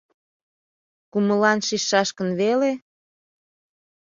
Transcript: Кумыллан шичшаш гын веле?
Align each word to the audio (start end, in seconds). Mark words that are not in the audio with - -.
Кумыллан 1.11 1.59
шичшаш 1.67 2.09
гын 2.17 2.29
веле? 2.39 2.71